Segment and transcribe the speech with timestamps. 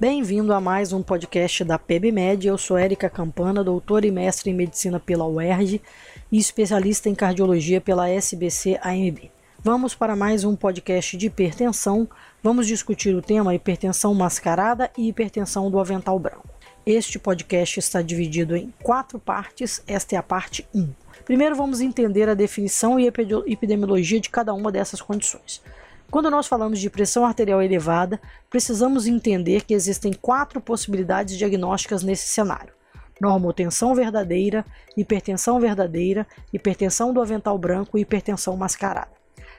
[0.00, 2.46] Bem-vindo a mais um podcast da PebMed.
[2.46, 5.82] Eu sou Érica Campana, doutora e mestre em medicina pela UERJ
[6.30, 9.28] e especialista em cardiologia pela SBC AMB.
[9.58, 12.08] Vamos para mais um podcast de hipertensão.
[12.40, 16.48] Vamos discutir o tema hipertensão mascarada e hipertensão do avental branco.
[16.86, 19.82] Este podcast está dividido em quatro partes.
[19.84, 20.90] Esta é a parte 1.
[21.24, 25.60] Primeiro, vamos entender a definição e epidemiologia de cada uma dessas condições.
[26.10, 28.18] Quando nós falamos de pressão arterial elevada,
[28.48, 32.72] precisamos entender que existem quatro possibilidades diagnósticas nesse cenário:
[33.20, 34.64] normotensão verdadeira,
[34.96, 39.12] hipertensão verdadeira, hipertensão do avental branco e hipertensão mascarada.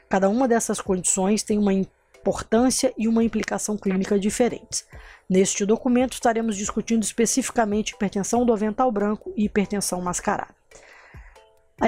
[0.09, 4.88] Cada uma dessas condições tem uma importância e uma implicação clínica diferentes.
[5.29, 10.58] Neste documento estaremos discutindo especificamente hipertensão do avental branco e hipertensão mascarada.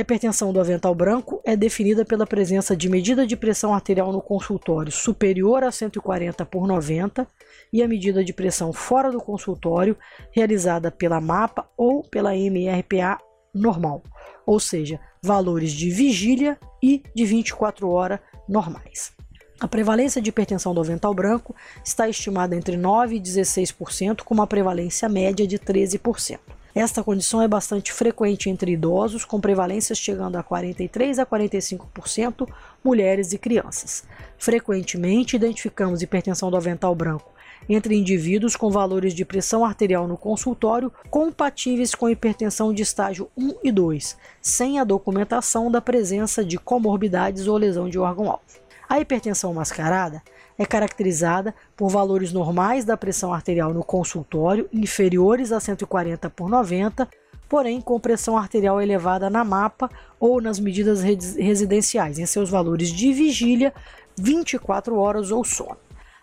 [0.01, 4.19] A hipertensão do avental branco é definida pela presença de medida de pressão arterial no
[4.19, 7.27] consultório superior a 140 por 90
[7.71, 9.95] e a medida de pressão fora do consultório
[10.31, 13.19] realizada pela MAPA ou pela MRPA
[13.53, 14.01] normal,
[14.43, 19.13] ou seja, valores de vigília e de 24 horas normais.
[19.59, 24.47] A prevalência de hipertensão do avental branco está estimada entre 9 e 16%, com uma
[24.47, 26.39] prevalência média de 13%.
[26.73, 32.47] Esta condição é bastante frequente entre idosos, com prevalências chegando a 43 a 45%,
[32.83, 34.03] mulheres e crianças.
[34.37, 37.31] Frequentemente identificamos hipertensão do avental branco
[37.69, 43.55] entre indivíduos com valores de pressão arterial no consultório compatíveis com hipertensão de estágio 1
[43.63, 48.41] e 2, sem a documentação da presença de comorbidades ou lesão de órgão-alvo.
[48.89, 50.21] A hipertensão mascarada
[50.57, 57.07] é caracterizada por valores normais da pressão arterial no consultório inferiores a 140 por 90,
[57.49, 63.11] porém com pressão arterial elevada na mapa ou nas medidas residenciais, em seus valores de
[63.11, 63.73] vigília,
[64.17, 65.77] 24 horas ou sono.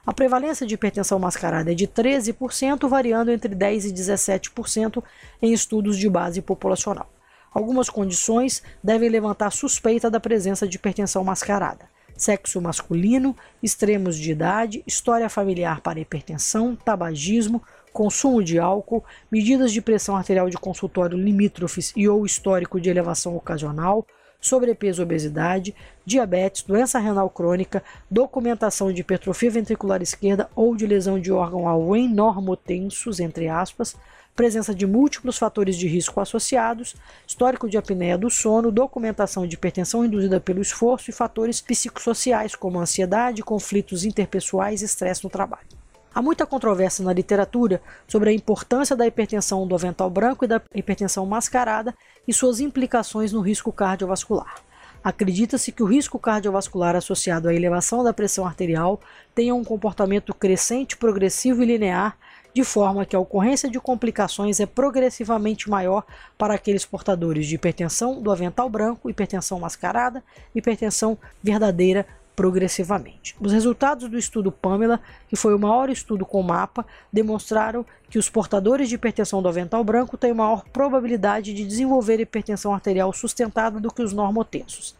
[0.06, 5.02] A prevalência de hipertensão mascarada é de 13%, variando entre 10% e 17%
[5.42, 7.10] em estudos de base populacional.
[7.52, 14.83] Algumas condições devem levantar suspeita da presença de hipertensão mascarada sexo masculino, extremos de idade,
[14.86, 17.62] história familiar para hipertensão, tabagismo,
[17.92, 23.36] consumo de álcool, medidas de pressão arterial de consultório limítrofes e ou histórico de elevação
[23.36, 24.06] ocasional,
[24.40, 25.74] sobrepeso obesidade,
[26.05, 32.08] diabetes, doença renal crônica, documentação de hipertrofia ventricular esquerda ou de lesão de órgão-alvo em
[32.08, 33.96] normotensos, entre aspas,
[34.38, 36.94] presença de múltiplos fatores de risco associados,
[37.26, 42.78] histórico de apneia do sono, documentação de hipertensão induzida pelo esforço e fatores psicossociais como
[42.78, 45.66] ansiedade, conflitos interpessoais e estresse no trabalho.
[46.14, 50.62] Há muita controvérsia na literatura sobre a importância da hipertensão do avental branco e da
[50.72, 51.92] hipertensão mascarada
[52.26, 54.55] e suas implicações no risco cardiovascular.
[55.02, 59.00] Acredita-se que o risco cardiovascular associado à elevação da pressão arterial
[59.34, 62.16] tenha um comportamento crescente, progressivo e linear
[62.58, 66.05] de forma que a ocorrência de complicações é progressivamente maior
[66.36, 72.05] para aqueles portadores de hipertensão do avental branco, hipertensão mascarada, hipertensão verdadeira
[72.35, 73.36] progressivamente.
[73.39, 74.98] Os resultados do estudo Pamela,
[75.29, 79.85] que foi o maior estudo com mapa, demonstraram que os portadores de hipertensão do avental
[79.85, 84.97] branco têm maior probabilidade de desenvolver hipertensão arterial sustentada do que os normotensos.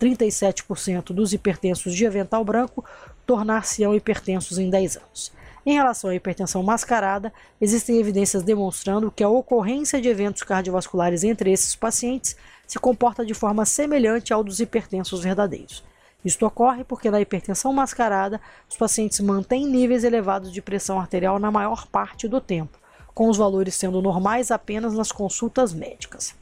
[0.00, 2.84] 37% dos hipertensos de avental branco
[3.24, 5.36] tornar-se-ão hipertensos em 10 anos.
[5.68, 11.50] Em relação à hipertensão mascarada, existem evidências demonstrando que a ocorrência de eventos cardiovasculares entre
[11.50, 12.36] esses pacientes
[12.68, 15.82] se comporta de forma semelhante ao dos hipertensos verdadeiros.
[16.24, 18.40] Isto ocorre porque na hipertensão mascarada,
[18.70, 22.78] os pacientes mantêm níveis elevados de pressão arterial na maior parte do tempo,
[23.12, 26.32] com os valores sendo normais apenas nas consultas médicas.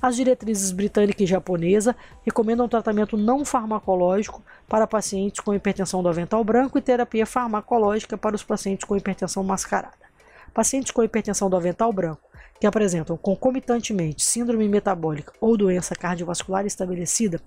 [0.00, 1.94] As diretrizes britânica e japonesa
[2.24, 8.36] recomendam tratamento não farmacológico para pacientes com hipertensão do avental branco e terapia farmacológica para
[8.36, 10.08] os pacientes com hipertensão mascarada.
[10.54, 12.28] Pacientes com hipertensão do avental branco
[12.60, 17.40] que apresentam concomitantemente síndrome metabólica ou doença cardiovascular estabelecida,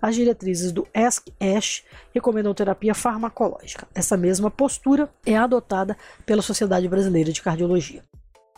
[0.00, 3.86] as diretrizes do ESC-ASH recomendam terapia farmacológica.
[3.94, 8.02] Essa mesma postura é adotada pela Sociedade Brasileira de Cardiologia.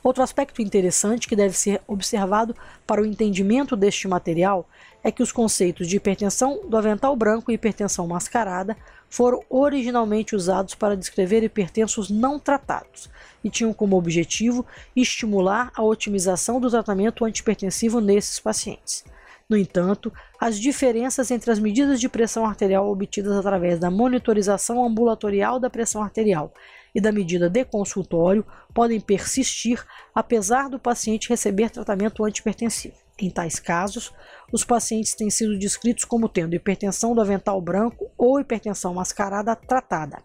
[0.02, 2.54] Outro aspecto interessante que deve ser observado
[2.86, 4.68] para o entendimento deste material
[5.02, 8.76] é que os conceitos de hipertensão do avental branco e hipertensão mascarada
[9.08, 13.08] foram originalmente usados para descrever hipertensos não tratados
[13.42, 19.04] e tinham como objetivo estimular a otimização do tratamento antihipertensivo nesses pacientes.
[19.48, 25.58] No entanto, as diferenças entre as medidas de pressão arterial obtidas através da monitorização ambulatorial
[25.58, 26.52] da pressão arterial
[26.94, 29.82] e da medida de consultório podem persistir
[30.14, 32.94] apesar do paciente receber tratamento antihipertensivo.
[33.18, 34.12] Em tais casos,
[34.52, 40.22] os pacientes têm sido descritos como tendo hipertensão do avental branco ou hipertensão mascarada tratada.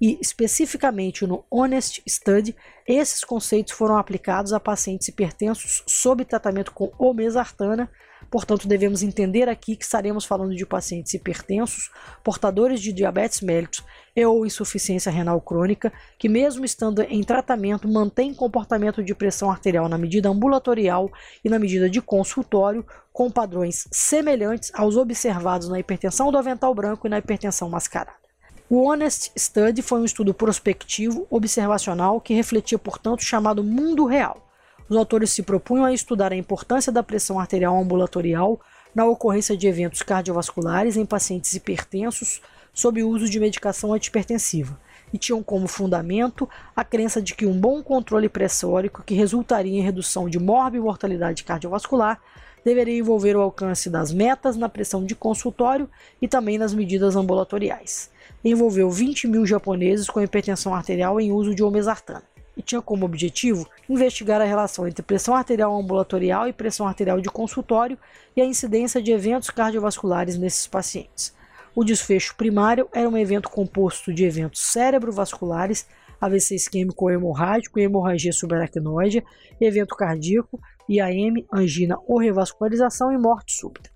[0.00, 2.54] E especificamente no Honest Study,
[2.86, 7.90] esses conceitos foram aplicados a pacientes hipertensos sob tratamento com omesartana.
[8.30, 11.90] Portanto, devemos entender aqui que estaremos falando de pacientes hipertensos,
[12.24, 13.84] portadores de diabetes mellitus
[14.16, 19.88] e ou insuficiência renal crônica, que mesmo estando em tratamento mantém comportamento de pressão arterial
[19.88, 21.12] na medida ambulatorial
[21.44, 27.06] e na medida de consultório, com padrões semelhantes aos observados na hipertensão do avental branco
[27.06, 28.23] e na hipertensão mascarada.
[28.68, 34.48] O Honest Study foi um estudo prospectivo, observacional, que refletia, portanto, o chamado mundo real.
[34.88, 38.60] Os autores se propunham a estudar a importância da pressão arterial ambulatorial
[38.94, 42.40] na ocorrência de eventos cardiovasculares em pacientes hipertensos
[42.72, 44.78] sob o uso de medicação antipertensiva
[45.14, 49.82] e tinham como fundamento a crença de que um bom controle pressórico que resultaria em
[49.82, 52.20] redução de morbimortalidade cardiovascular
[52.64, 55.88] deveria envolver o alcance das metas na pressão de consultório
[56.20, 58.12] e também nas medidas ambulatoriais
[58.44, 62.22] envolveu 20 mil japoneses com hipertensão arterial em uso de omesartana
[62.56, 67.28] e tinha como objetivo investigar a relação entre pressão arterial ambulatorial e pressão arterial de
[67.28, 67.98] consultório
[68.36, 71.34] e a incidência de eventos cardiovasculares nesses pacientes.
[71.76, 75.88] O desfecho primário era um evento composto de eventos cerebrovasculares,
[76.20, 79.24] AVC isquêmico hemorrágico e hemorragia subaracnoide,
[79.60, 83.90] evento cardíaco, IAM, angina ou revascularização e morte súbita.